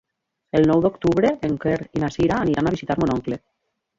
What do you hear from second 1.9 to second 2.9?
i na Cira aniran a